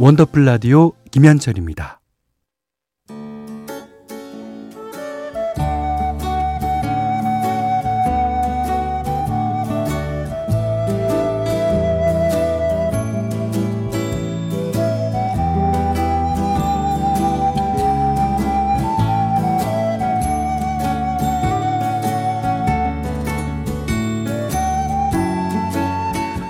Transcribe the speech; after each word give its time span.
원더풀 0.00 0.46
라디오 0.46 0.92
김현철입니다. 1.10 1.99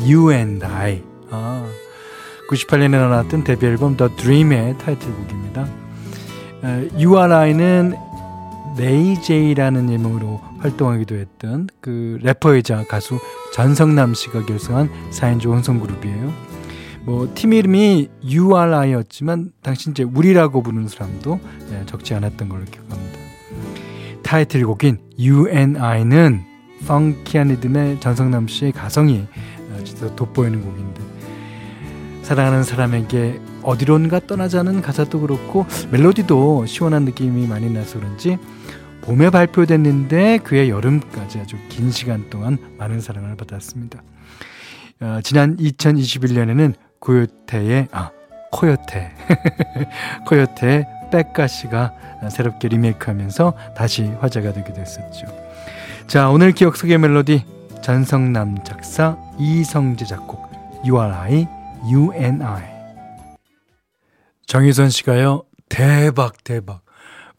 You 0.00 0.32
and 0.32 0.64
I. 0.64 1.02
아, 1.30 1.66
98년에 2.50 2.90
나왔던 2.90 3.44
데뷔 3.44 3.66
앨범 3.66 3.96
The 3.96 4.14
Dream의 4.16 4.78
타이틀곡입니다. 4.78 5.66
어, 6.62 6.88
URI는 6.98 7.94
네이제이라는 8.76 9.90
예명으로 9.92 10.40
활동하기도 10.58 11.14
했던 11.14 11.68
그 11.80 12.18
래퍼이자 12.22 12.84
가수 12.88 13.18
전성남 13.52 14.14
씨가 14.14 14.46
결성한 14.46 14.90
4인조 15.10 15.46
혼성 15.52 15.78
그룹이에요. 15.80 16.32
뭐 17.04 17.28
팀 17.34 17.52
이름이 17.52 18.08
URI였지만 18.28 19.52
당시 19.62 19.90
이제 19.90 20.02
우리라고 20.02 20.62
부르는 20.62 20.88
사람도 20.88 21.38
예, 21.72 21.86
적지 21.86 22.14
않았던 22.14 22.48
걸로 22.48 22.64
기억합니다. 22.64 23.18
타이틀곡인 24.22 24.98
You 25.18 25.48
and 25.50 25.78
I는 25.78 26.42
펑키한 26.86 27.48
리듬의 27.48 28.00
전성남 28.00 28.48
씨의 28.48 28.72
가성이 28.72 29.26
진짜 29.84 30.14
돋보이는 30.14 30.62
곡인데 30.62 31.02
사랑하는 32.22 32.62
사람에게 32.62 33.40
어디론가 33.62 34.20
떠나자는 34.26 34.82
가사도 34.82 35.20
그렇고 35.20 35.66
멜로디도 35.90 36.66
시원한 36.66 37.04
느낌이 37.04 37.46
많이 37.46 37.70
나서 37.70 37.98
그런지 37.98 38.38
봄에 39.02 39.28
발표됐는데 39.30 40.38
그해 40.38 40.70
여름까지 40.70 41.38
아주 41.40 41.56
긴 41.68 41.90
시간 41.90 42.30
동안 42.30 42.56
많은 42.78 43.00
사랑을 43.00 43.36
받았습니다. 43.36 44.02
어, 45.00 45.20
지난 45.22 45.56
2021년에는 45.58 46.72
고요태의 47.00 47.88
아 47.92 48.10
코요태 48.52 49.12
코요태의 50.26 50.86
백가시가 51.12 51.92
새롭게 52.30 52.68
리메이크하면서 52.68 53.54
다시 53.76 54.04
화제가 54.20 54.54
되기도 54.54 54.80
했었죠. 54.80 55.26
자 56.06 56.30
오늘 56.30 56.52
기억 56.52 56.76
속의 56.76 56.96
멜로디 56.98 57.44
전성남 57.82 58.64
작사, 58.64 59.18
이성재 59.38 60.04
작곡, 60.04 60.50
URI, 60.86 61.46
UNI. 61.90 62.62
정희선 64.46 64.90
씨가요, 64.90 65.44
대박, 65.68 66.44
대박. 66.44 66.84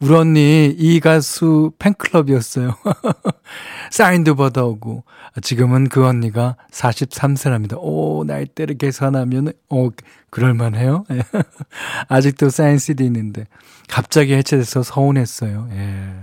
우리 0.02 0.14
언니, 0.14 0.76
이 0.78 1.00
가수 1.00 1.72
팬클럽이었어요. 1.80 2.76
사인도 3.92 4.36
받아오고. 4.36 5.06
지금은 5.42 5.88
그 5.90 6.06
언니가 6.06 6.58
43세랍니다. 6.72 7.78
오, 7.80 8.24
나이대를 8.26 8.78
계산하면, 8.78 9.54
오, 9.70 9.92
그럴만해요. 10.32 11.06
아직도 12.10 12.50
사인 12.50 12.78
CD 12.78 13.06
있는데. 13.06 13.46
갑자기 13.88 14.34
해체돼서 14.34 14.84
서운했어요. 14.84 15.70
예. 15.72 16.14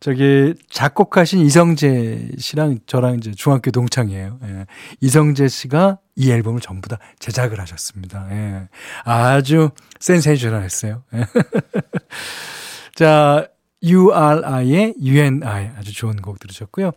저기 0.00 0.54
작곡하신 0.70 1.40
이성재 1.40 2.30
씨랑 2.38 2.78
저랑 2.86 3.16
이제 3.16 3.32
중학교 3.32 3.70
동창이에요. 3.70 4.38
예. 4.44 4.66
이성재 5.00 5.48
씨가 5.48 5.98
이 6.14 6.30
앨범을 6.30 6.60
전부 6.60 6.88
다 6.88 6.98
제작을 7.18 7.60
하셨습니다. 7.60 8.28
예. 8.30 8.68
아주 9.04 9.70
센세이션했어요. 9.98 11.02
예. 11.14 11.24
자, 12.94 13.48
URI의 13.82 14.94
UNI 15.00 15.70
아주 15.76 15.92
좋은 15.92 16.16
곡 16.16 16.38
들으셨고요. 16.38 16.92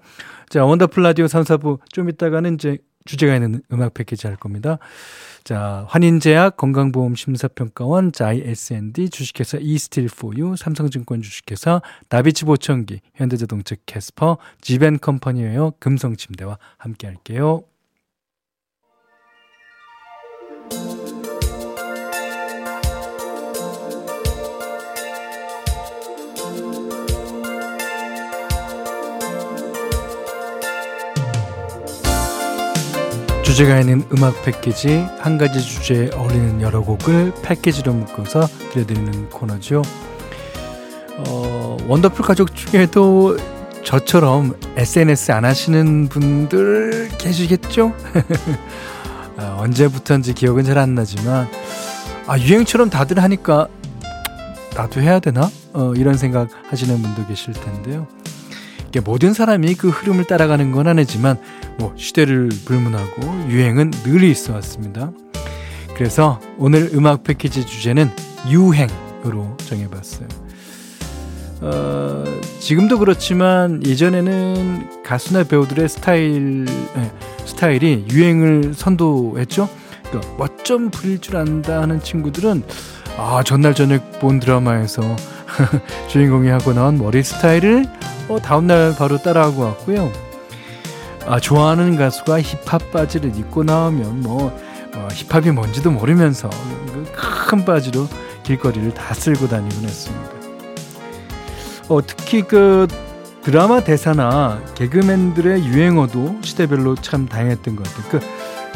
자, 0.50 0.66
원더풀 0.66 1.04
라디오 1.04 1.28
3, 1.28 1.44
4부 1.44 1.80
좀 1.92 2.10
이따가는 2.10 2.54
이제 2.56 2.78
주제가 3.06 3.36
있는 3.36 3.62
음악 3.72 3.94
패키지 3.94 4.28
할 4.28 4.36
겁니다. 4.36 4.78
자, 5.44 5.86
환인제약 5.90 6.58
건강보험 6.58 7.16
심사평가원 7.16 8.12
자이 8.12 8.42
S&D 8.42 9.10
주식회사 9.10 9.58
이스틸포유 9.60 10.56
삼성증권 10.56 11.22
주식회사 11.22 11.82
나비치 12.10 12.46
보청기 12.46 13.02
현대자동차 13.16 13.76
캐스퍼 13.86 14.38
지벤컴퍼니웨어 14.62 15.74
금성침대와 15.80 16.58
함께 16.78 17.08
할게요. 17.08 17.64
주제가 33.52 33.82
있는 33.82 34.06
음악 34.14 34.44
패키지 34.44 35.06
한 35.20 35.38
가지 35.38 35.60
주제에 35.62 36.10
어울리는 36.14 36.62
여러 36.62 36.80
곡을 36.80 37.34
패키지로 37.44 37.92
묶어서 37.92 38.48
들려드리는 38.72 39.30
코너죠. 39.30 39.82
어, 41.18 41.76
원더풀 41.86 42.24
가족 42.24 42.56
중에도 42.56 43.38
저처럼 43.84 44.56
SNS 44.78 45.34
안 45.34 45.44
하시는 45.44 46.08
분들 46.08 47.10
계시겠죠? 47.18 47.94
아, 49.36 49.58
언제부터인지 49.60 50.34
기억은 50.34 50.64
잘 50.64 50.78
안 50.78 50.96
나지만 50.96 51.50
아, 52.28 52.40
유행처럼 52.40 52.90
다들 52.90 53.22
하니까 53.22 53.68
나도 54.78 55.02
해야 55.02 55.20
되나? 55.20 55.52
어, 55.74 55.92
이런 55.98 56.16
생각 56.16 56.48
하시는 56.70 57.02
분도 57.02 57.28
계실 57.28 57.54
텐데요. 57.54 58.08
모든 59.00 59.34
사람이 59.34 59.76
그 59.76 59.90
흐름을 59.90 60.26
따라가는 60.26 60.72
건 60.72 60.88
아니지만 60.88 61.38
뭐 61.78 61.94
시대를 61.96 62.50
불문하고 62.66 63.50
유행은 63.50 63.92
늘 64.04 64.24
있어 64.24 64.54
왔습니다. 64.54 65.12
그래서 65.96 66.40
오늘 66.58 66.90
음악 66.94 67.24
패키지 67.24 67.66
주제는 67.66 68.10
유행으로 68.50 69.56
정해봤어요. 69.58 70.28
어, 71.62 72.24
지금도 72.60 72.98
그렇지만 72.98 73.86
예전에는 73.86 75.04
가수나 75.04 75.44
배우들의 75.44 75.88
스타일 75.90 76.66
네, 76.66 77.12
스타일이 77.46 78.06
유행을 78.10 78.74
선도했죠. 78.74 79.70
그러니까 80.10 80.36
멋좀 80.38 80.90
부릴 80.90 81.20
줄 81.20 81.38
안다 81.38 81.82
하는 81.82 82.02
친구들은 82.02 82.64
아 83.18 83.44
전날 83.46 83.76
저녁 83.76 84.20
본 84.20 84.40
드라마에서 84.40 85.16
주인공이 86.10 86.50
하고 86.50 86.74
나온 86.74 86.98
머리 86.98 87.24
스타일을 87.24 87.86
어, 88.28 88.40
다음날 88.40 88.96
바로 88.98 89.18
따라하고 89.18 89.62
왔고요. 89.64 90.12
아, 91.26 91.40
좋아하는 91.40 91.98
가수가 91.98 92.42
힙합 92.42 92.92
바지를 92.92 93.36
입고 93.38 93.64
나오면 93.64 94.22
뭐, 94.22 94.58
뭐 94.94 95.08
힙합이 95.12 95.52
뭔지도 95.52 95.92
모르면서 95.92 96.50
큰 97.48 97.66
바지로 97.66 98.08
길거리를 98.44 98.94
다 98.94 99.14
쓸고 99.14 99.48
다니곤 99.48 99.84
했습니다. 99.84 100.32
어, 101.90 102.00
특히 102.06 102.42
그 102.42 102.88
드라마 103.44 103.84
대사나 103.84 104.62
개그맨들의 104.76 105.66
유행어도 105.66 106.38
시대별로 106.42 106.96
참 106.96 107.28
다양했던 107.28 107.76
것 107.76 107.84
같아요. 107.84 108.10
그 108.10 108.20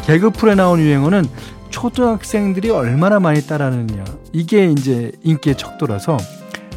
개그 0.04 0.30
프로에 0.30 0.54
나온 0.54 0.80
유행어는 0.80 1.24
초등학생들이 1.70 2.70
얼마나 2.70 3.18
많이 3.20 3.46
따라하느냐 3.46 4.04
이게 4.32 4.66
이제 4.66 5.12
인기의 5.22 5.56
척도라서 5.56 6.16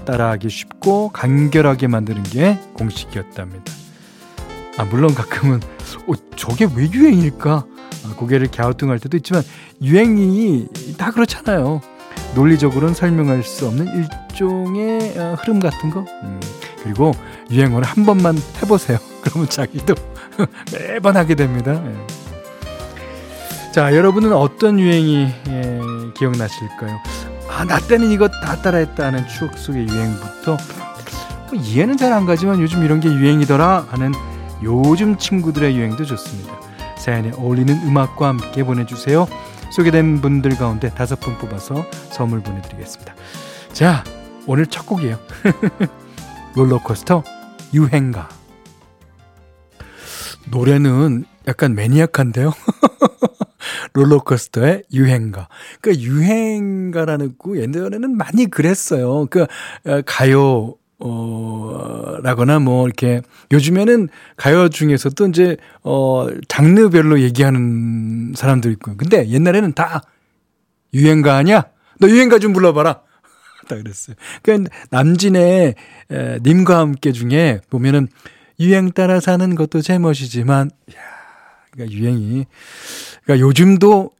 따라하기 0.05 0.49
쉽고 0.49 1.09
간결하게 1.09 1.87
만드는 1.87 2.23
게 2.23 2.59
공식이었답니다. 2.73 3.73
아, 4.77 4.85
물론 4.85 5.13
가끔은 5.13 5.59
어, 6.07 6.13
저게 6.35 6.67
왜 6.75 6.89
유행일까? 6.89 7.65
아, 8.05 8.15
고개를 8.15 8.49
갸우뚱할 8.51 8.99
때도 8.99 9.17
있지만 9.17 9.43
유행이 9.81 10.67
다 10.97 11.11
그렇잖아요. 11.11 11.81
논리적으로는 12.35 12.93
설명할 12.93 13.43
수 13.43 13.67
없는 13.67 13.87
일종의 13.87 15.17
어, 15.17 15.35
흐름 15.39 15.59
같은 15.59 15.89
거. 15.89 16.05
음, 16.23 16.39
그리고 16.83 17.11
유행어를 17.51 17.85
한 17.85 18.05
번만 18.05 18.37
해보세요. 18.61 18.97
그러면 19.21 19.49
자기도 19.49 19.95
매번 20.71 21.17
하게 21.17 21.35
됩니다. 21.35 21.81
예. 21.85 23.71
자, 23.71 23.95
여러분은 23.95 24.33
어떤 24.33 24.79
유행이 24.79 25.27
예, 25.49 25.81
기억나실까요? 26.15 26.99
아, 27.59 27.65
나 27.65 27.77
때는 27.77 28.09
이거 28.11 28.29
다 28.29 28.55
따라했다 28.61 29.05
하는 29.07 29.27
추억 29.27 29.57
속의 29.57 29.85
유행부터 29.89 30.57
뭐 31.51 31.59
이해는 31.59 31.97
잘 31.97 32.13
안 32.13 32.25
가지만 32.25 32.61
요즘 32.61 32.85
이런 32.85 33.01
게 33.01 33.09
유행이더라 33.09 33.87
하는 33.89 34.13
요즘 34.63 35.17
친구들의 35.17 35.75
유행도 35.75 36.05
좋습니다. 36.05 36.57
사연에 36.97 37.31
어울리는 37.31 37.73
음악과 37.85 38.29
함께 38.29 38.63
보내주세요. 38.63 39.27
소개된 39.73 40.21
분들 40.21 40.55
가운데 40.57 40.89
다섯 40.89 41.19
분 41.19 41.37
뽑아서 41.37 41.85
선물 42.11 42.41
보내드리겠습니다. 42.41 43.13
자, 43.73 44.05
오늘 44.47 44.65
첫 44.65 44.85
곡이에요. 44.85 45.19
롤러코스터 46.55 47.23
유행가. 47.73 48.29
노래는 50.49 51.25
약간 51.47 51.75
매니악한데요. 51.75 52.53
롤러코스터의 53.93 54.83
유행가. 54.93 55.47
그러니까 55.81 56.03
유행가라는 56.03 57.37
거 57.37 57.57
옛날에는 57.57 58.17
많이 58.17 58.45
그랬어요. 58.45 59.25
그러니까 59.27 59.53
어, 59.85 60.01
가요 60.05 60.75
어, 60.99 62.17
라거나 62.23 62.59
뭐 62.59 62.85
이렇게 62.85 63.21
요즘에는 63.51 64.09
가요 64.35 64.69
중에서도 64.69 65.27
이제 65.27 65.57
어 65.83 66.27
장르별로 66.47 67.21
얘기하는 67.21 68.33
사람도 68.35 68.69
있고. 68.71 68.97
근데 68.97 69.27
옛날에는 69.29 69.73
다 69.73 70.01
유행가 70.93 71.35
아니야? 71.35 71.65
너 71.99 72.09
유행가 72.09 72.39
좀 72.39 72.53
불러봐라. 72.53 73.01
다 73.67 73.75
그랬어요. 73.75 74.15
그러니까 74.41 74.73
남진의 74.89 75.75
에, 76.11 76.39
님과 76.43 76.79
함께 76.79 77.11
중에 77.11 77.61
보면은 77.69 78.07
유행 78.59 78.91
따라 78.91 79.19
사는 79.19 79.55
것도 79.55 79.81
제멋이지만, 79.81 80.69
야, 80.93 81.18
그러니까 81.71 81.97
유행이, 81.97 82.45
그러니까 83.23 83.47
요즘도 83.47 84.11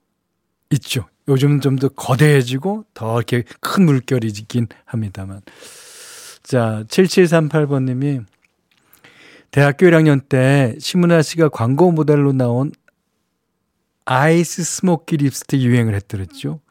있죠. 0.72 1.06
요즘은 1.28 1.62
좀 1.62 1.76
더 1.78 1.90
거대해지고 1.90 2.86
더 2.94 3.18
이렇게 3.18 3.44
큰 3.62 3.86
물결이 3.86 4.34
지긴 4.34 4.68
합니다만. 4.86 5.42
자, 6.44 6.84
7738번 6.88 7.84
님이 7.84 8.22
대학교 9.52 9.86
1학년 9.86 10.28
때 10.28 10.76
심은하 10.80 11.22
씨가 11.22 11.50
광고 11.50 11.92
모델로 11.92 12.34
나온 12.34 12.72
아이스 14.06 14.64
스모키 14.64 15.18
립스틱 15.18 15.62
유행을 15.62 15.94
했더랬죠. 15.94 16.62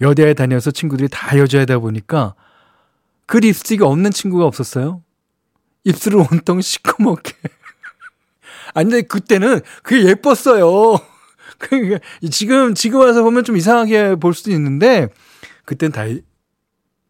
여대에 0.00 0.34
다녀서 0.34 0.70
친구들이 0.70 1.08
다 1.10 1.36
여자이다 1.38 1.78
보니까 1.80 2.34
그 3.26 3.38
립스틱이 3.38 3.82
없는 3.82 4.12
친구가 4.12 4.44
없었어요. 4.46 5.02
입술을 5.84 6.24
온통 6.30 6.60
시커멓게. 6.60 7.32
아니, 8.74 8.90
근데 8.90 9.06
그때는 9.06 9.60
그게 9.82 10.08
예뻤어요. 10.08 10.98
그러니까 11.58 11.98
지금, 12.30 12.74
지금 12.74 13.00
와서 13.00 13.22
보면 13.22 13.44
좀 13.44 13.56
이상하게 13.56 14.16
볼 14.16 14.34
수도 14.34 14.50
있는데, 14.52 15.08
그땐 15.64 15.92
다, 15.92 16.04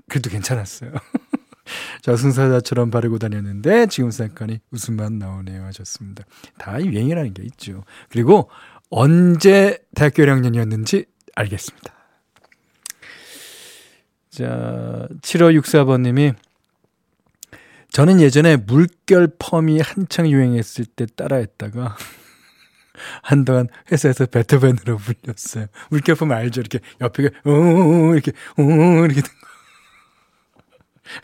그래도 0.09 0.31
괜찮았어요. 0.31 0.93
저승사자처럼 2.03 2.91
바르고 2.91 3.19
다녔는데, 3.19 3.87
지금 3.87 4.11
생각하니 4.11 4.61
웃음만 4.71 5.19
나오네요. 5.19 5.65
하셨습니다. 5.65 6.25
다 6.59 6.81
유행이라는 6.83 7.35
게 7.35 7.43
있죠. 7.45 7.85
그리고 8.09 8.49
언제 8.89 9.79
대학교 9.95 10.23
1학년이었는지 10.23 11.07
알겠습니다. 11.35 11.93
자, 14.31 15.09
7564번님이 15.23 16.35
저는 17.97 18.21
예전에 18.21 18.57
물결 18.57 19.37
펌이 19.39 19.81
한창 19.81 20.29
유행했을 20.29 20.85
때 20.85 21.07
따라했다가 21.07 21.97
한동안 23.25 23.69
회사에서 23.91 24.27
베토벤으로 24.27 24.99
불렸어요. 24.99 25.69
물결 25.89 26.17
펌 26.17 26.31
알죠? 26.31 26.61
이렇게 26.61 26.81
옆에 27.01 27.31
오 27.47 28.13
이렇게 28.13 28.33
오 28.59 28.63
이렇게 29.03 29.23
된 29.23 29.31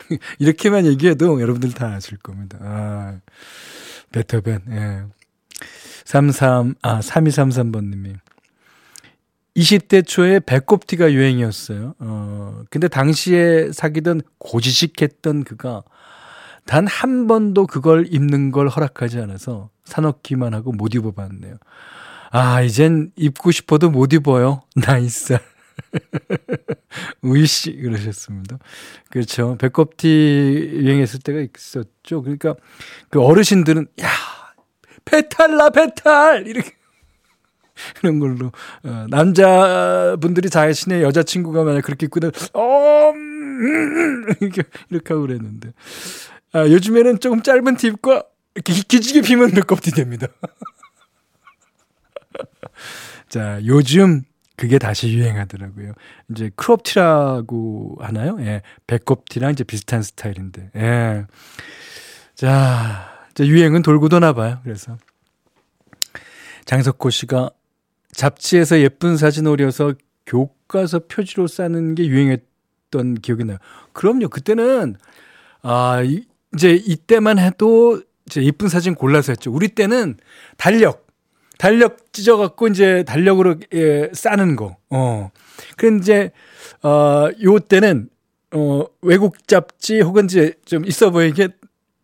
거. 0.09 0.17
이렇게만 0.39 0.87
얘기해도 0.87 1.39
여러분들 1.39 1.73
다 1.73 1.93
아실 1.93 2.17
겁니다. 2.17 2.57
아, 2.59 3.19
베토벤. 4.11 4.61
예. 4.71 5.03
33, 6.05 6.73
아, 6.81 7.01
3233번 7.01 7.83
님이 7.91 8.15
20대 9.55 10.07
초에 10.07 10.39
배꼽티가 10.39 11.13
유행이었어요. 11.13 11.93
어, 11.99 12.63
근데 12.71 12.87
당시에 12.87 13.71
사귀던 13.71 14.21
고지식했던 14.39 15.43
그가 15.43 15.83
단 16.65 16.87
한 16.87 17.27
번도 17.27 17.67
그걸 17.67 18.05
입는 18.09 18.51
걸 18.51 18.67
허락하지 18.69 19.19
않아서 19.19 19.69
사놓기만 19.85 20.53
하고 20.53 20.71
못 20.71 20.95
입어봤네요. 20.95 21.55
아, 22.31 22.61
이젠 22.61 23.11
입고 23.15 23.51
싶어도 23.51 23.89
못 23.89 24.13
입어요. 24.13 24.63
나잇살. 24.75 25.37
우이씨, 27.21 27.75
그러셨습니다. 27.75 28.57
그렇죠. 29.09 29.57
배꼽티 29.59 30.07
유행했을 30.73 31.19
때가 31.19 31.41
있었죠. 31.41 32.21
그러니까 32.21 32.55
그 33.09 33.21
어르신들은, 33.21 33.87
야, 34.01 34.07
배탈나, 35.05 35.69
배탈! 35.71 36.47
이렇게. 36.47 36.71
그런 37.95 38.19
걸로 38.19 38.51
어, 38.83 39.05
남자분들이 39.09 40.49
자신의 40.49 41.01
여자친구가 41.03 41.63
만약 41.63 41.81
그렇게 41.81 42.05
입고 42.05 42.19
어 42.53 43.11
음, 43.11 44.25
이렇게 44.41 44.63
이렇게 44.89 45.13
하고 45.13 45.25
그랬는데 45.25 45.73
아, 46.53 46.67
요즘에는 46.67 47.19
조금 47.19 47.41
짧은 47.41 47.77
이렇게 48.55 48.73
기지개 48.87 49.21
피면 49.21 49.51
배꼽티 49.53 49.91
됩니다. 49.91 50.27
자 53.27 53.59
요즘 53.65 54.21
그게 54.55 54.77
다시 54.77 55.11
유행하더라고요. 55.11 55.93
이제 56.29 56.51
crop티라고 56.55 57.97
하나요? 57.99 58.37
예, 58.41 58.61
배꼽티랑 58.85 59.51
이제 59.51 59.63
비슷한 59.63 60.03
스타일인데. 60.03 60.69
예. 60.75 61.25
자, 62.35 63.09
이제 63.31 63.47
유행은 63.47 63.81
돌고 63.81 64.09
도나 64.09 64.33
봐요. 64.33 64.59
그래서 64.63 64.97
장석호 66.65 67.09
씨가 67.09 67.49
잡지에서 68.11 68.79
예쁜 68.79 69.17
사진 69.17 69.47
오려서 69.47 69.95
교과서 70.27 71.07
표지로 71.07 71.47
싸는 71.47 71.95
게 71.95 72.05
유행했던 72.05 73.15
기억이 73.15 73.45
나요. 73.45 73.57
그럼요. 73.93 74.29
그때는 74.29 74.95
아 75.63 76.01
이 76.03 76.25
제 76.57 76.71
이때만 76.73 77.39
해도 77.39 78.01
이제 78.25 78.43
예쁜 78.43 78.69
사진 78.69 78.95
골라서 78.95 79.31
했죠. 79.31 79.51
우리 79.51 79.67
때는 79.69 80.17
달력 80.57 81.07
달력 81.57 82.11
찢어갖고 82.13 82.67
이제 82.67 83.03
달력으로 83.03 83.55
예, 83.73 84.09
싸는 84.13 84.55
거. 84.55 84.77
어. 84.89 85.31
그런데 85.77 86.01
이제 86.01 86.31
어 86.83 87.29
요 87.43 87.59
때는 87.59 88.09
어 88.53 88.85
외국 89.01 89.47
잡지 89.47 90.01
혹은 90.01 90.25
이제 90.25 90.53
좀 90.65 90.85
있어 90.85 91.09
보이게 91.11 91.49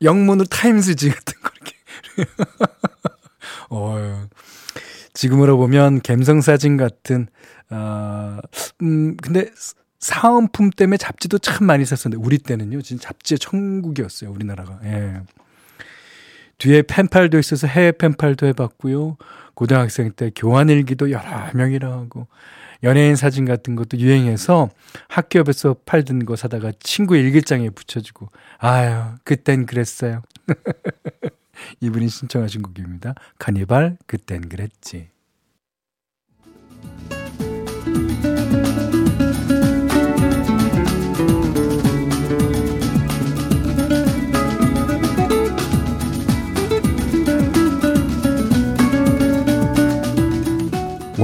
영문으로 0.01 0.45
타임스지 0.47 1.09
같은 1.09 1.33
거 1.41 1.49
이렇게. 1.55 1.75
어. 3.69 4.27
지금으로 5.13 5.57
보면 5.57 6.01
갬성 6.01 6.41
사진 6.41 6.77
같은 6.77 7.27
아, 7.69 8.39
음, 8.81 9.15
근데 9.17 9.49
사은품 9.99 10.69
때문에 10.69 10.97
잡지도 10.97 11.37
참 11.37 11.67
많이 11.67 11.85
샀었는데 11.85 12.23
우리 12.23 12.37
때는요, 12.37 12.81
진짜 12.81 13.09
잡지의 13.09 13.39
천국이었어요, 13.39 14.31
우리나라가. 14.31 14.79
예. 14.85 15.21
뒤에 16.57 16.81
펜팔도 16.83 17.39
있어서 17.39 17.67
해외 17.67 17.91
펜팔도 17.91 18.45
해봤고요. 18.47 19.17
고등학생 19.53 20.11
때 20.11 20.31
교환일기도 20.35 21.11
여러 21.11 21.51
명이랑 21.53 21.91
하고 21.91 22.27
연예인 22.83 23.15
사진 23.15 23.45
같은 23.45 23.75
것도 23.75 23.97
유행해서 23.97 24.69
학교 25.09 25.39
옆에서 25.39 25.75
팔던 25.85 26.25
거 26.25 26.35
사다가 26.35 26.71
친구 26.79 27.17
일기장에 27.17 27.69
붙여주고 27.69 28.29
아유 28.57 29.15
그땐 29.23 29.65
그랬어요. 29.65 30.21
이분이 31.81 32.07
신청하신 32.07 32.61
곡입니다. 32.61 33.15
카니발 33.37 33.97
그땐 34.05 34.47
그랬지. 34.47 35.09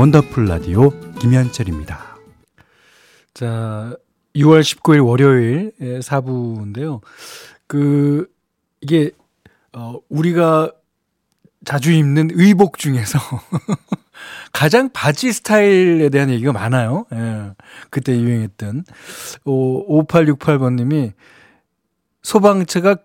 원더풀 0.06 0.46
라디오 0.46 0.92
김현철입니다. 1.20 2.18
자, 3.34 3.96
6월 4.36 4.62
19일 4.62 5.04
월요일 5.04 5.72
4부인데요. 5.80 7.02
그 7.66 8.28
이게 8.82 9.10
어, 9.74 9.96
우리가 10.10 10.72
자주 11.64 11.92
입는 11.92 12.30
의복 12.34 12.78
중에서 12.78 13.18
가장 14.54 14.92
바지 14.94 15.34
스타일에 15.34 16.10
대한 16.10 16.30
얘기가 16.30 16.54
많아요. 16.54 17.08
예. 17.12 17.54
그때 17.90 18.16
유행했던. 18.16 18.84
오, 19.46 20.04
5868번 20.04 20.76
님이 20.76 21.14
소방차가 22.22 22.98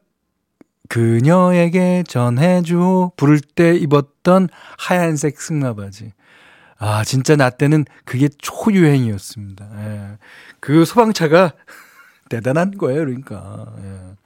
그녀에게 0.91 2.05
전해줘 2.07 3.13
부를 3.17 3.41
때 3.41 3.75
입었던 3.75 4.49
하얀색 4.77 5.41
승마바지. 5.41 6.13
아, 6.81 7.05
진짜 7.05 7.37
나 7.37 7.51
때는 7.51 7.85
그게 8.07 8.29
초유행이었습니다. 8.39 9.69
예. 9.77 10.19
그 10.61 10.85
소방차가 10.87 11.53
대단한 12.31 12.71
거예요, 12.77 13.05
그러니까. 13.05 13.67
예. 13.85 14.17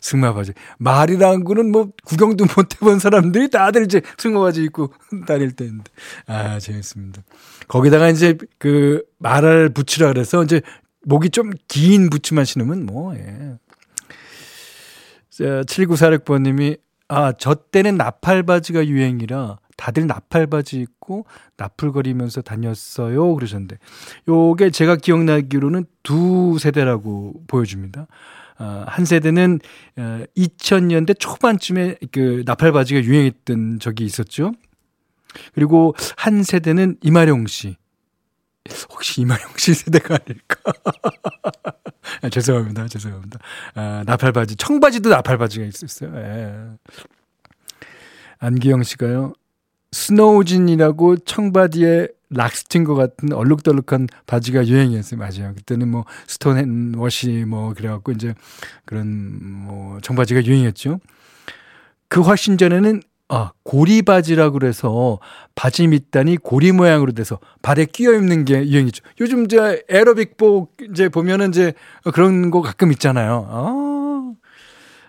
승마 0.00 0.32
바지. 0.34 0.52
말이란 0.78 1.42
거는 1.42 1.72
뭐 1.72 1.90
구경도 2.04 2.44
못 2.56 2.74
해본 2.76 3.00
사람들이 3.00 3.50
다들 3.50 3.82
이제 3.84 4.00
승마 4.18 4.38
바지 4.40 4.62
입고 4.62 4.92
다닐 5.26 5.50
때인데. 5.50 5.84
아, 6.28 6.60
재밌습니다. 6.60 7.22
거기다가 7.66 8.08
이제 8.08 8.38
그 8.58 9.02
말을 9.18 9.70
붙이라 9.70 10.06
그래서 10.12 10.44
이제 10.44 10.60
목이 11.02 11.30
좀 11.30 11.50
긴 11.66 12.08
부츠만 12.08 12.44
신으면 12.44 12.86
뭐, 12.86 13.16
예. 13.16 13.58
자, 15.30 15.44
7946번님이, 15.62 16.78
아, 17.08 17.32
저 17.32 17.54
때는 17.54 17.96
나팔 17.96 18.44
바지가 18.44 18.86
유행이라 18.86 19.58
다들 19.76 20.06
나팔바지 20.06 20.80
입고 20.80 21.26
나풀거리면서 21.56 22.42
다녔어요. 22.42 23.34
그러셨는데, 23.34 23.78
요게 24.28 24.70
제가 24.70 24.96
기억나기로는 24.96 25.86
두 26.02 26.58
세대라고 26.58 27.44
보여줍니다. 27.46 28.06
어, 28.58 28.84
한 28.86 29.04
세대는 29.04 29.60
어, 29.96 30.22
2000년대 30.36 31.18
초반쯤에 31.18 31.96
그 32.10 32.42
나팔바지가 32.46 33.02
유행했던 33.02 33.80
적이 33.80 34.04
있었죠. 34.04 34.52
그리고 35.54 35.94
한 36.16 36.42
세대는 36.42 36.96
이마룡 37.02 37.46
씨. 37.46 37.76
혹시 38.90 39.20
이마룡 39.20 39.48
씨 39.56 39.74
세대가 39.74 40.16
아닐까? 40.16 40.56
아, 42.22 42.28
죄송합니다. 42.28 42.88
죄송합니다. 42.88 43.38
아, 43.74 44.02
나팔바지. 44.06 44.56
청바지도 44.56 45.10
나팔바지가 45.10 45.66
있었어요. 45.66 46.16
예. 46.16 46.54
안기영 48.38 48.82
씨가요. 48.82 49.34
snow 49.92 50.30
jean이라고 50.30 51.16
청바지에 51.18 52.08
락스 52.30 52.62
튄 52.62 52.84
것 52.84 52.94
같은 52.94 53.32
얼룩덜룩한 53.32 54.08
바지가 54.26 54.66
유행이었어요. 54.66 55.18
맞아요. 55.18 55.54
그때는 55.54 55.88
뭐 55.88 56.04
stone 56.26 56.75
and 56.75 57.05
wash 57.05 57.44
뭐 57.46 57.72
그래갖고 57.74 58.12
이제 58.12 58.34
그런 58.84 59.06
뭐 59.40 60.00
청바지가 60.00 60.44
유행이었죠. 60.44 60.98
그 62.08 62.20
훨씬 62.20 62.58
전에는 62.58 63.02
아, 63.28 63.50
고리 63.64 64.02
바지라고 64.02 64.52
그래서 64.58 65.18
바지 65.56 65.88
밑단이 65.88 66.36
고리 66.36 66.70
모양으로 66.70 67.12
돼서 67.12 67.40
발에 67.60 67.84
끼어 67.86 68.12
입는 68.12 68.44
게 68.44 68.68
유행이죠. 68.68 69.02
요즘 69.20 69.44
이제 69.44 69.82
에어로빅복 69.88 70.76
이제 70.92 71.08
보면은 71.08 71.48
이제 71.48 71.72
그런 72.14 72.52
거 72.52 72.62
가끔 72.62 72.92
있잖아요. 72.92 73.46
아, 73.50 74.32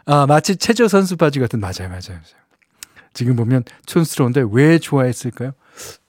아 0.05 0.25
마치 0.25 0.55
체조 0.55 0.87
선수 0.87 1.15
바지 1.15 1.39
같은 1.39 1.59
맞아요, 1.59 1.89
맞아요, 1.89 2.09
맞아요. 2.09 2.46
지금 3.17 3.35
보면 3.35 3.63
촌스러운데 3.87 4.45
왜 4.51 4.77
좋아했을까요? 4.77 5.53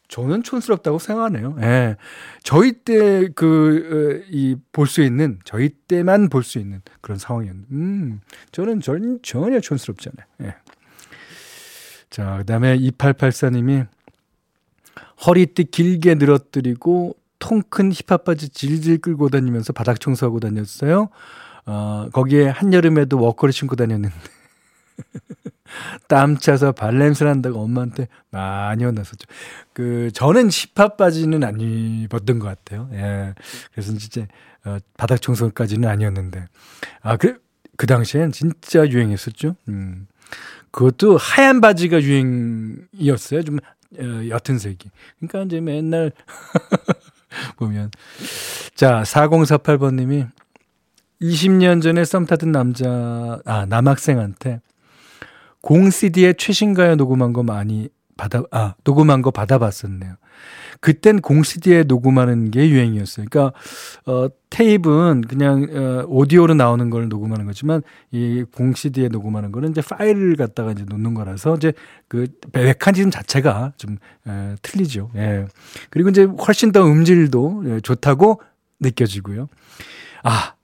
저는 0.09 0.43
촌스럽다고 0.43 0.99
생각하네요. 0.99 1.57
예. 1.63 1.97
저희 2.43 2.73
때 2.73 3.29
그, 3.35 4.23
어, 4.23 4.27
이, 4.31 4.57
볼 4.73 4.87
수 4.87 5.01
있는, 5.03 5.39
저희 5.45 5.71
때만 5.71 6.29
볼 6.29 6.43
수 6.43 6.59
있는 6.59 6.83
그런 7.01 7.19
상황이었는데, 7.19 7.69
음, 7.73 8.21
저는 8.53 8.83
전, 8.83 9.21
전혀 9.23 9.59
촌스럽지 9.61 10.11
않아요. 10.11 10.51
예. 10.51 10.57
자, 12.11 12.37
그 12.39 12.45
다음에 12.45 12.77
2884님이 12.79 13.87
허리띠 15.27 15.65
길게 15.65 16.17
늘어뜨리고 16.17 17.17
통 17.39 17.63
큰 17.71 17.91
힙합 17.91 18.25
바지 18.25 18.51
질질 18.51 18.99
끌고 18.99 19.31
다니면서 19.31 19.73
바닥 19.73 20.01
청소하고 20.01 20.41
다녔어요. 20.41 21.09
어, 21.67 22.09
거기에 22.13 22.49
한여름에도 22.49 23.19
워커를 23.19 23.53
신고 23.53 23.77
다녔는데. 23.77 24.15
땀 26.09 26.39
차서 26.39 26.73
발냄새 26.73 27.27
난다고 27.27 27.61
엄마한테 27.61 28.09
많이 28.31 28.83
혼났었죠. 28.83 29.27
그, 29.75 30.11
저는 30.13 30.49
힙합 30.51 30.97
바지는 30.97 31.45
안 31.45 31.61
입었던 31.61 32.39
것 32.39 32.49
같아요. 32.49 32.89
예. 32.95 33.35
그래서 33.71 33.97
진짜, 33.97 34.27
어, 34.65 34.79
바닥 34.97 35.21
청소까지는 35.21 35.89
아니었는데. 35.89 36.47
아, 37.03 37.17
그, 37.17 37.41
그 37.77 37.87
당시엔 37.87 38.33
진짜 38.33 38.89
유행했었죠. 38.89 39.55
음. 39.69 40.09
그것도 40.71 41.19
하얀 41.19 41.61
바지가 41.61 42.03
유행이었어요. 42.03 43.43
좀, 43.43 43.59
어, 43.59 44.03
옅은 44.03 44.59
색이. 44.59 44.91
그러니까 45.21 45.43
이제 45.43 45.61
맨날, 45.61 46.11
보면. 47.57 47.91
자, 48.75 49.03
4048번님이 49.03 50.31
20년 51.21 51.83
전에 51.83 52.05
썸 52.05 52.25
타던 52.25 52.51
남자, 52.51 53.41
아, 53.45 53.67
남학생한테 53.67 54.61
공 55.61 55.91
CD에 55.91 56.35
최신 56.35 56.75
가요 56.75 56.95
녹음한 56.97 57.33
거 57.33 57.43
많이 57.43 57.89
받아, 58.17 58.43
아, 58.51 58.75
녹음한 58.85 59.23
거 59.23 59.31
받아봤었네요. 59.31 60.15
그땐 60.81 61.21
공 61.21 61.43
CD에 61.43 61.83
녹음하는 61.85 62.51
게 62.53 62.69
유행이었어요. 62.69 63.27
그러니까, 63.29 63.57
어, 64.07 64.29
테이프는 64.51 65.23
그냥, 65.23 65.67
어, 65.73 66.05
오디오로 66.07 66.55
나오는 66.55 66.89
걸 66.91 67.09
녹음하는 67.09 67.47
거지만, 67.47 67.83
이 68.13 68.45
공 68.55 68.75
CD에 68.75 69.09
녹음하는 69.09 69.51
거는 69.53 69.71
이제 69.71 69.81
파일을 69.81 70.37
갖다가 70.37 70.73
이제 70.73 70.85
놓는 70.89 71.15
거라서, 71.15 71.57
이제 71.57 71.73
그 72.07 72.27
메커니즘 72.53 73.11
자체가 73.11 73.73
좀, 73.77 73.99
에, 74.29 74.55
틀리죠. 74.63 75.11
예. 75.17 75.47
그리고 75.91 76.11
이제 76.11 76.25
훨씬 76.25 76.71
더 76.71 76.85
음질도 76.87 77.63
예, 77.67 77.81
좋다고 77.81 78.41
느껴지고요. 78.81 79.49
아, 80.23 80.55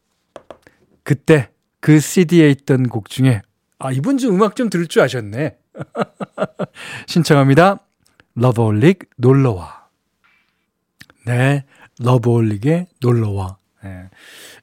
그때 1.03 1.51
그 1.81 1.99
CD에 2.01 2.51
있던 2.51 2.89
곡 2.89 3.09
중에 3.09 3.43
아, 3.79 3.93
이분 3.93 4.19
좀 4.19 4.35
음악 4.35 4.57
좀 4.57 4.71
들을 4.71 4.87
줄 4.87 5.03
아셨네. 5.03 5.57
신청합니다. 7.07 7.81
러브홀릭 8.35 9.11
놀러와. 9.17 9.89
네, 11.27 11.65
러브홀릭의 11.99 12.87
놀러와. 13.01 13.59
네. 13.83 14.09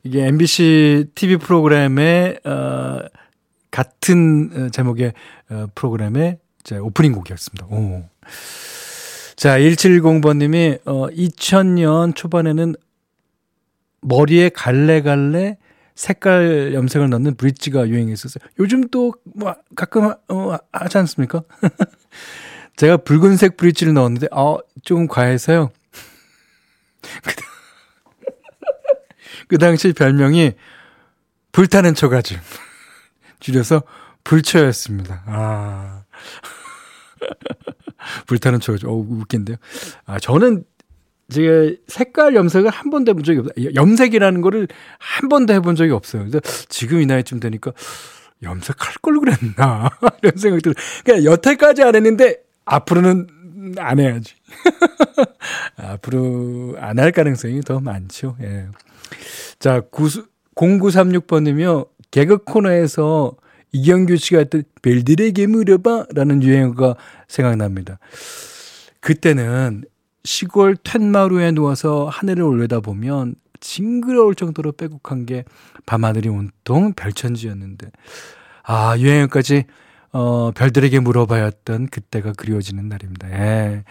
이게 0.04 0.26
MBC 0.26 1.12
TV 1.16 1.38
프로그램의 1.38 2.40
어, 2.44 3.00
같은 3.70 4.52
어, 4.54 4.70
제목의 4.70 5.14
어, 5.50 5.68
프로그램의 5.76 6.40
제 6.64 6.78
오프닝 6.78 7.14
곡이었습니다. 7.14 7.66
오. 7.68 8.04
자, 9.36 9.58
1710번님이 9.58 10.80
어, 10.86 11.08
2000년 11.08 12.16
초반에는 12.16 12.76
머리에 14.02 14.50
갈래갈래 14.50 15.58
색깔 15.96 16.74
염색을 16.74 17.10
넣는 17.10 17.36
브릿지가 17.36 17.88
유행했었어요. 17.90 18.44
요즘 18.60 18.88
또 18.90 19.14
뭐 19.36 19.56
가끔 19.76 20.14
어, 20.30 20.58
하지 20.72 20.98
않습니까? 21.00 21.44
제가 22.78 22.98
붉은색 22.98 23.58
브릿지를 23.58 23.94
넣었는데 23.94 24.28
어, 24.32 24.58
조금 24.84 25.08
과해서요. 25.08 25.72
그 29.48 29.58
당시 29.58 29.94
별명이 29.94 30.54
불타는 31.52 31.96
초가집 31.96 32.40
줄여서 33.40 33.84
불초였습니다. 34.24 35.24
아. 35.26 36.04
불타는 38.28 38.60
초가집. 38.60 38.88
어, 38.88 38.94
웃긴데요. 38.94 39.58
아, 40.06 40.20
저는 40.20 40.64
제가 41.32 41.76
색깔 41.88 42.36
염색을 42.36 42.70
한 42.70 42.90
번도 42.90 43.12
해본 43.12 43.24
적이 43.24 43.40
없어요. 43.40 43.70
염색이라는 43.76 44.42
거를 44.42 44.68
한 45.00 45.30
번도 45.30 45.54
해본 45.54 45.76
적이 45.76 45.92
없어요. 45.94 46.24
그래서 46.24 46.40
지금 46.70 47.02
이 47.02 47.06
나이쯤 47.06 47.40
되니까 47.40 47.72
염색할 48.44 48.96
걸 49.02 49.20
그랬나 49.20 49.90
이런 50.22 50.38
생각이 50.38 50.62
들어요. 50.62 50.76
그러니까 51.04 51.32
여태까지 51.32 51.84
안 51.84 51.96
했는데 51.96 52.38
앞으로는 52.66 53.28
안 53.78 54.00
해야지. 54.00 54.34
앞으로 55.78 56.76
안 56.80 57.00
할 57.00 57.12
가능성이 57.12 57.62
더 57.62 57.80
많죠. 57.80 58.36
예. 58.42 58.68
자, 59.60 59.82
0936번이며 60.56 61.88
개그 62.12 62.40
코너에서 62.40 63.36
이경규 63.72 64.18
씨가 64.18 64.40
했던 64.40 64.64
벨들에게 64.82 65.48
물어봐 65.48 66.08
라는 66.14 66.44
유행어가 66.44 66.96
생각납니다. 67.28 68.00
그때는 69.00 69.84
시골 70.24 70.76
툇마루에 70.76 71.52
누워서 71.52 72.08
하늘을 72.08 72.44
올려다보면 72.44 73.36
징그러울 73.60 74.36
정도로 74.36 74.74
빼곡한 74.74 75.26
게 75.26 75.46
밤하늘이 75.86 76.30
온통 76.30 76.94
별천지였는데 76.94 77.92
아 78.64 78.96
유행어까지 78.98 79.66
어 80.14 80.52
별들에게 80.52 81.00
물어봐였던 81.00 81.88
그때가 81.88 82.34
그리워지는 82.34 82.90
날입니다. 82.90 83.32
예. 83.32 83.84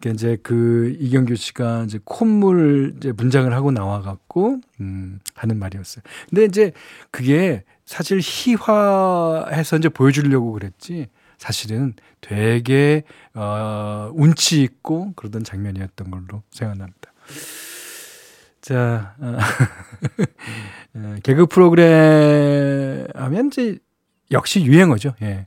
그러니까 0.00 0.14
이제 0.14 0.36
그 0.42 0.96
이경규 0.98 1.36
씨가 1.36 1.84
이제 1.84 2.00
콧물 2.04 2.94
이제 2.96 3.12
문장을 3.12 3.52
하고 3.52 3.70
나와 3.70 4.00
갖고 4.00 4.60
음 4.80 5.20
하는 5.36 5.58
말이었어요. 5.58 6.02
근데 6.28 6.44
이제 6.46 6.72
그게 7.12 7.62
사실 7.84 8.20
희화해서 8.20 9.76
이제 9.76 9.88
보여주려고 9.88 10.52
그랬지 10.52 11.06
사실은 11.38 11.94
되게 12.20 13.04
어, 13.32 14.10
운치 14.14 14.62
있고 14.62 15.12
그러던 15.14 15.44
장면이었던 15.44 16.10
걸로 16.10 16.42
생각납니다. 16.50 17.12
자, 18.60 19.14
어, 19.20 19.38
어, 20.94 21.16
개그 21.22 21.46
프로그램 21.46 23.06
하면 23.14 23.46
이제 23.46 23.78
역시 24.30 24.62
유행어죠. 24.62 25.14
예. 25.22 25.46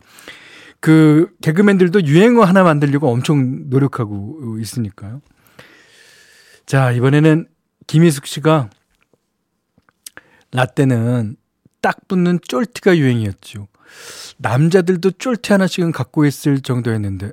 그 0.80 1.30
개그맨들도 1.42 2.06
유행어 2.06 2.44
하나 2.44 2.64
만들려고 2.64 3.10
엄청 3.10 3.70
노력하고 3.70 4.58
있으니까요. 4.60 5.22
자, 6.66 6.92
이번에는 6.92 7.48
김희숙 7.86 8.26
씨가 8.26 8.70
라떼는 10.52 11.36
딱 11.82 12.08
붙는 12.08 12.40
쫄티가 12.48 12.98
유행이었죠. 12.98 13.68
남자들도 14.38 15.12
쫄티 15.12 15.54
하나씩은 15.54 15.92
갖고 15.92 16.26
있을 16.26 16.62
정도였는데 16.62 17.32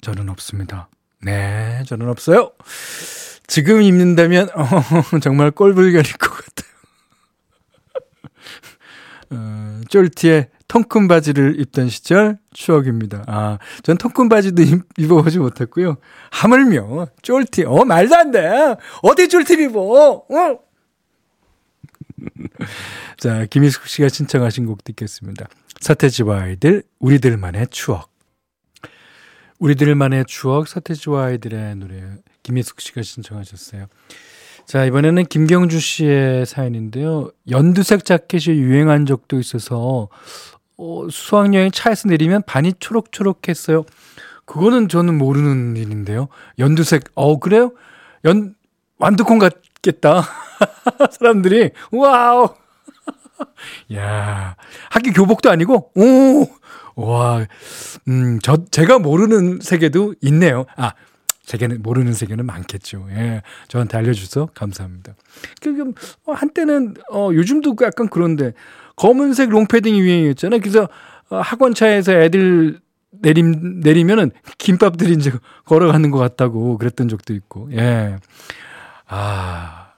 저는 0.00 0.28
없습니다. 0.28 0.88
네, 1.22 1.82
저는 1.86 2.08
없어요. 2.08 2.52
지금 3.46 3.82
입는다면 3.82 4.48
어, 4.54 5.18
정말 5.20 5.50
꼴불견일 5.50 6.12
것 6.14 6.30
같아요. 6.30 6.72
어, 9.30 9.80
쫄티에 9.88 10.48
통큰 10.72 11.06
바지를 11.06 11.60
입던 11.60 11.90
시절 11.90 12.38
추억입니다. 12.54 13.24
아, 13.26 13.58
전 13.82 13.98
통큰 13.98 14.30
바지도 14.30 14.62
입, 14.62 14.82
입어보지 14.96 15.38
못했고요. 15.38 15.98
하물며 16.30 17.08
쫄티, 17.20 17.64
어 17.64 17.84
말도 17.84 18.16
안 18.16 18.30
돼. 18.30 18.74
어디 19.02 19.28
쫄티를 19.28 19.64
입어? 19.64 19.80
어? 19.80 20.58
자, 23.18 23.46
김희숙 23.46 23.86
씨가 23.86 24.08
신청하신 24.08 24.66
곡 24.66 24.84
듣겠습니다. 24.84 25.46
서태지와 25.80 26.42
아이들, 26.42 26.82
우리들만의 26.98 27.68
추억. 27.70 28.10
우리들만의 29.58 30.24
추억, 30.26 30.68
서태지와 30.68 31.26
아이들의 31.26 31.76
노래, 31.76 32.02
김희숙 32.42 32.80
씨가 32.80 33.02
신청하셨어요. 33.02 33.86
자, 34.66 34.84
이번에는 34.84 35.24
김경주 35.26 35.80
씨의 35.80 36.46
사연인데요. 36.46 37.30
연두색 37.50 38.04
자켓이 38.04 38.56
유행한 38.58 39.06
적도 39.06 39.38
있어서, 39.38 40.08
어, 40.76 41.08
수학여행 41.10 41.70
차에서 41.70 42.08
내리면 42.08 42.42
반이 42.46 42.74
초록초록했어요. 42.80 43.84
그거는 44.44 44.88
저는 44.88 45.16
모르는 45.18 45.76
일인데요. 45.76 46.28
연두색, 46.58 47.04
어, 47.14 47.38
그래요? 47.38 47.72
연, 48.24 48.54
완두콩 48.98 49.38
같 49.38 49.54
겠다. 49.82 50.22
사람들이, 51.10 51.70
wow! 51.90 52.54
야 53.94 54.56
학교 54.90 55.12
교복도 55.12 55.50
아니고, 55.50 55.90
오! 55.94 56.46
와, 56.94 57.44
음, 58.08 58.38
저, 58.42 58.64
제가 58.70 58.98
모르는 58.98 59.60
세계도 59.60 60.14
있네요. 60.22 60.66
아, 60.76 60.92
세계는, 61.44 61.82
모르는 61.82 62.12
세계는 62.12 62.46
많겠죠. 62.46 63.06
예. 63.10 63.42
저한테 63.68 63.98
알려 63.98 64.12
주셔서 64.12 64.48
감사합니다. 64.54 65.14
그, 65.60 65.92
어, 66.26 66.32
한때는, 66.32 66.94
어, 67.12 67.30
요즘도 67.32 67.76
약간 67.82 68.08
그런데, 68.08 68.52
검은색 68.96 69.50
롱패딩이 69.50 69.98
유행이었잖아요. 69.98 70.60
그래서, 70.60 70.88
어, 71.30 71.38
학원 71.38 71.74
차에서 71.74 72.12
애들 72.12 72.80
내림, 73.10 73.80
내리면은 73.80 74.30
김밥들이 74.58 75.12
이제 75.12 75.32
걸어가는 75.64 76.10
것 76.10 76.18
같다고 76.18 76.78
그랬던 76.78 77.08
적도 77.08 77.34
있고, 77.34 77.68
예. 77.72 78.16
아. 79.06 79.92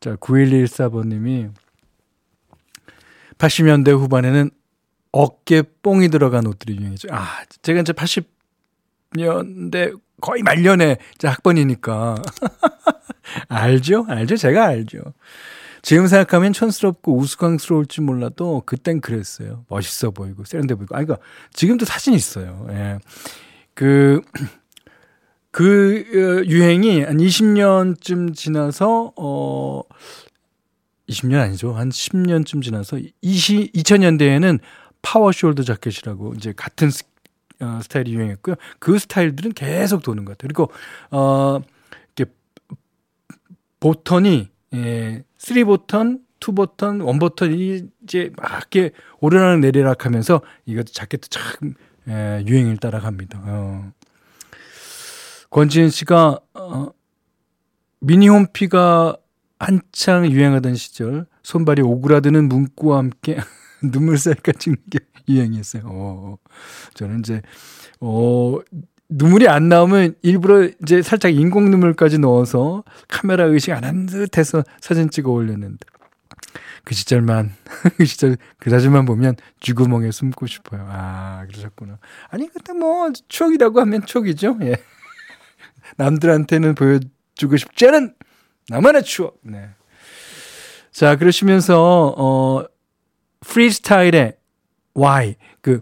자, 0.00 0.16
9114번님이 0.16 1.52
80년대 3.38 3.90
후반에는 3.90 4.50
어깨 5.12 5.62
뽕이 5.62 6.08
들어간 6.08 6.46
옷들이 6.46 6.76
유행했죠. 6.76 7.08
아, 7.10 7.42
제가 7.62 7.80
이제 7.80 7.92
80년대 7.92 9.98
거의 10.20 10.42
말년에 10.42 10.98
학번이니까. 11.22 12.16
알죠? 13.48 14.06
알죠? 14.08 14.36
제가 14.36 14.66
알죠. 14.66 15.00
지금 15.82 16.06
생각하면 16.06 16.52
촌스럽고 16.52 17.16
우스꽝스러울지 17.16 18.00
몰라도 18.00 18.62
그땐 18.66 19.00
그랬어요. 19.00 19.64
멋있어 19.68 20.10
보이고 20.10 20.44
세련돼 20.44 20.74
보이고. 20.74 20.96
아니 20.96 21.06
그러니까 21.06 21.24
지금도 21.52 21.84
사진 21.84 22.14
있어요. 22.14 22.66
예. 22.70 22.98
그, 23.74 24.20
그 25.58 26.04
어, 26.14 26.44
유행이 26.48 27.02
한 27.02 27.16
20년쯤 27.16 28.32
지나서 28.32 29.12
어 29.16 29.82
20년 31.08 31.40
아니죠. 31.40 31.72
한 31.72 31.88
10년쯤 31.88 32.62
지나서 32.62 33.00
20, 33.22 33.72
2000년대에는 33.72 34.60
power 35.02 35.30
shoulder 35.30 35.66
자켓이라고 35.66 36.34
이제 36.34 36.54
같은 36.56 36.92
스, 36.92 37.02
어, 37.58 37.80
타일이 37.88 38.14
유행했고요. 38.14 38.54
그 38.78 39.00
스타일들은 39.00 39.50
계속 39.54 40.04
도는 40.04 40.24
것 40.24 40.38
같아요. 40.38 40.46
그리고 40.46 40.70
어 41.10 41.58
이렇게 42.14 42.32
보턴이 43.80 44.50
예, 44.74 45.24
3 45.38 45.64
보턴, 45.64 46.20
2 46.38 46.54
보턴, 46.54 47.00
1 47.00 47.18
보턴이 47.18 47.82
이제 48.04 48.30
막 48.36 48.58
이렇게 48.58 48.92
오르락 49.18 49.58
내리락 49.58 50.06
하면서 50.06 50.40
이것도 50.66 50.92
자켓도 50.92 51.26
참 51.30 51.74
예, 52.06 52.44
유행을 52.46 52.76
따라갑니다. 52.76 53.40
어. 53.42 53.97
권지은 55.50 55.90
씨가 55.90 56.40
어 56.54 56.88
미니홈피가 58.00 59.16
한창 59.58 60.30
유행하던 60.30 60.74
시절 60.76 61.26
손발이 61.42 61.82
오그라드는 61.82 62.48
문구와 62.48 62.98
함께 62.98 63.38
눈물 63.82 64.18
셀카 64.18 64.52
찍는 64.52 64.78
게 64.90 64.98
유행이었어요. 65.28 65.82
어, 65.86 66.36
저는 66.94 67.20
이제 67.20 67.42
어 68.00 68.58
눈물이 69.08 69.48
안 69.48 69.68
나오면 69.68 70.16
일부러 70.22 70.68
이제 70.82 71.02
살짝 71.02 71.34
인공 71.34 71.70
눈물까지 71.70 72.18
넣어서 72.18 72.84
카메라 73.08 73.44
의식 73.44 73.72
안 73.72 73.84
한 73.84 74.06
듯해서 74.06 74.62
사진 74.80 75.10
찍어 75.10 75.30
올렸는데 75.30 75.78
그 76.84 76.94
시절만 76.94 77.52
그 77.96 78.04
시절 78.04 78.36
그 78.58 78.70
사진만 78.70 79.06
보면 79.06 79.36
쥐구멍에 79.60 80.10
숨고 80.10 80.46
싶어요. 80.46 80.86
아 80.90 81.44
그러셨구나. 81.48 81.98
아니 82.28 82.48
그때 82.52 82.72
뭐 82.74 83.10
추억이라고 83.28 83.80
하면 83.80 84.04
추억이죠. 84.06 84.58
예. 84.62 84.76
남들한테는 85.96 86.74
보여주고 86.74 87.56
싶지 87.56 87.86
않은 87.88 88.14
나만의 88.68 89.02
추억. 89.04 89.38
네. 89.42 89.68
자 90.92 91.16
그러시면서 91.16 92.14
어 92.16 92.64
프리스타일의 93.40 94.36
Why 94.96 95.36
그 95.60 95.80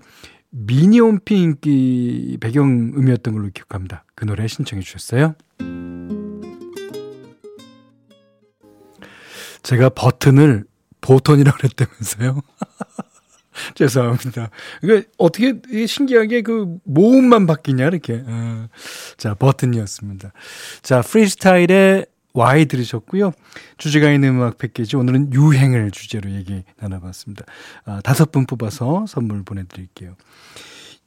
미니홈피 0.51 1.37
인기 1.37 2.39
배경음이었던 2.41 3.35
걸로 3.35 3.51
기억합니다. 3.53 4.05
그 4.15 4.25
노래 4.25 4.47
신청해 4.47 4.83
주셨어요. 4.83 5.35
제가 9.63 9.89
버튼을 9.91 10.65
보턴이라고 11.01 11.59
그랬다면서요. 11.59 12.41
죄송합니다. 13.75 14.51
이게 14.83 15.05
어떻게 15.19 15.55
신기하게 15.87 16.43
그 16.43 16.79
모음만 16.85 17.47
바뀌냐 17.47 17.87
이렇게. 17.87 18.23
어. 18.27 18.69
자 19.17 19.35
버튼이었습니다. 19.35 20.33
자 20.83 21.03
프리스타일의 21.03 22.07
Y 22.33 22.67
들으셨고요. 22.67 23.33
주제가 23.79 24.11
있는 24.13 24.31
음악 24.31 24.59
패키지 24.59 24.97
오늘은 24.97 25.33
유행을 25.33 25.91
주제로 25.91 26.31
얘기 26.31 26.65
나눠봤습니다. 26.79 27.45
아, 27.87 28.01
다섯 28.05 28.31
분 28.31 28.45
뽑아서 28.45 29.07
선물 29.09 29.43
보내드릴게요. 29.43 30.17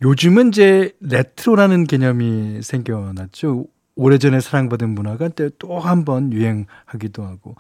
요즘은 0.01 0.47
이제 0.49 0.91
레트로라는 1.01 1.85
개념이 1.85 2.62
생겨났죠. 2.63 3.65
오래전에 3.95 4.39
사랑받은 4.39 4.89
문화가 4.89 5.29
또 5.59 5.79
한 5.79 6.05
번 6.05 6.31
유행하기도 6.33 7.23
하고, 7.23 7.55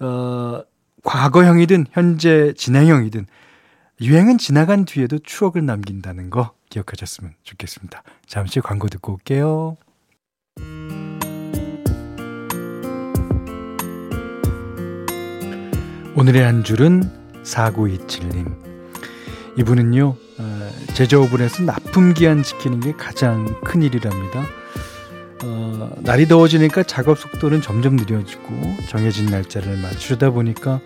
어, 0.00 0.60
과거형이든 1.04 1.86
현재 1.92 2.52
진행형이든 2.56 3.26
유행은 4.00 4.38
지나간 4.38 4.84
뒤에도 4.84 5.18
추억을 5.18 5.64
남긴다는 5.64 6.30
거 6.30 6.54
기억하셨으면 6.70 7.34
좋겠습니다. 7.44 8.02
잠시 8.26 8.60
광고 8.60 8.88
듣고 8.88 9.12
올게요. 9.14 9.76
오늘의 16.16 16.42
한 16.42 16.64
줄은 16.64 17.02
4927님. 17.42 18.62
이분은요, 19.58 20.16
어, 20.38 20.70
제조업을 20.94 21.40
해서 21.40 21.62
납품 21.62 22.14
기한 22.14 22.42
지키는 22.42 22.80
게 22.80 22.92
가장 22.92 23.60
큰 23.62 23.82
일이랍니다. 23.82 24.44
어, 25.44 25.90
날이 26.00 26.26
더워지니까 26.28 26.84
작업 26.84 27.18
속도는 27.18 27.62
점점 27.62 27.96
느려지고 27.96 28.76
정해진 28.88 29.26
날짜를 29.26 29.76
맞추다 29.78 30.30
보니까 30.30 30.80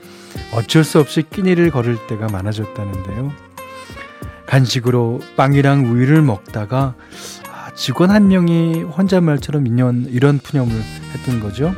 어쩔 0.53 0.85
수 0.85 0.99
없이 0.99 1.23
끼니를 1.23 1.71
걸을 1.71 1.97
때가 2.07 2.29
많아졌다는데요. 2.29 3.33
간식으로 4.47 5.21
빵이랑 5.37 5.91
우유를 5.91 6.23
먹다가 6.23 6.95
아, 7.51 7.71
직원 7.75 8.11
한 8.11 8.29
명이 8.29 8.83
혼잣말처럼 8.83 9.67
이런, 9.67 10.07
이런 10.09 10.39
푸념을 10.39 10.73
했던 11.13 11.41
거죠. 11.41 11.75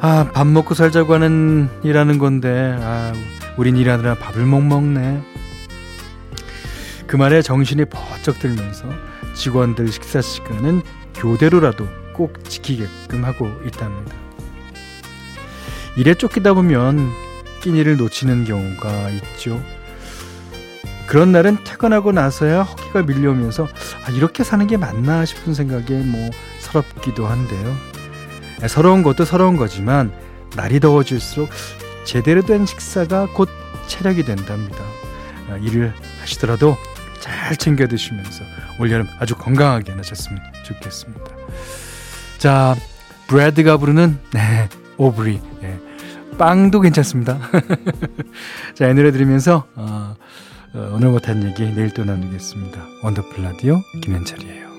아, 0.00 0.30
밥 0.32 0.46
먹고 0.46 0.74
살자고 0.74 1.14
하는 1.14 1.68
일하는 1.82 2.18
건데, 2.18 2.76
아, 2.80 3.12
우린 3.56 3.76
일하느라 3.76 4.14
밥을 4.14 4.46
못 4.46 4.60
먹네. 4.60 5.22
그 7.06 7.16
말에 7.16 7.42
정신이 7.42 7.86
버쩍 7.86 8.38
들면서 8.38 8.84
직원들 9.34 9.88
식사 9.88 10.22
시간은 10.22 10.82
교대로라도 11.20 11.86
꼭 12.14 12.48
지키게끔 12.48 13.24
하고 13.24 13.46
있답니다. 13.66 14.16
일에 15.96 16.14
쫓기다 16.14 16.54
보면 16.54 17.10
끼니를 17.60 17.98
놓치는 17.98 18.46
경우가 18.46 19.10
있죠. 19.10 19.62
그런 21.06 21.32
날은 21.32 21.58
퇴근하고 21.64 22.12
나서야 22.12 22.62
허기가 22.62 23.02
밀려오면서 23.02 23.68
아, 24.06 24.10
이렇게 24.12 24.44
사는 24.44 24.66
게 24.66 24.76
맞나 24.76 25.24
싶은 25.24 25.54
생각에 25.54 25.98
뭐 26.02 26.30
서럽기도 26.60 27.26
한데요. 27.26 27.76
서러운 28.68 29.02
것도 29.02 29.24
서러운 29.24 29.56
거지만 29.56 30.12
날이 30.56 30.80
더워질수록 30.80 31.50
제대로 32.04 32.42
된 32.42 32.64
식사가 32.64 33.26
곧 33.34 33.48
체력이 33.88 34.24
된답니다. 34.24 34.78
아, 35.50 35.56
일을 35.56 35.92
하시더라도 36.20 36.76
잘 37.30 37.56
챙겨 37.56 37.86
드시면서 37.86 38.44
올여름 38.78 39.06
아주 39.20 39.36
건강하게 39.36 39.94
나셨으면 39.94 40.40
좋겠습니다. 40.64 41.24
자, 42.38 42.74
브래드가 43.28 43.76
부르는 43.76 44.18
네, 44.32 44.68
오브리. 44.96 45.40
네, 45.60 45.78
빵도 46.38 46.80
괜찮습니다. 46.80 47.38
자, 48.74 48.88
이 48.88 48.94
노래 48.94 49.12
들으면서 49.12 49.66
어, 49.76 50.16
어, 50.74 50.92
오늘 50.94 51.10
못한 51.10 51.42
얘기 51.44 51.64
내일 51.72 51.90
또 51.90 52.04
나누겠습니다. 52.04 52.80
원더풀 53.04 53.44
라디오 53.44 53.80
김현철이에요. 54.02 54.69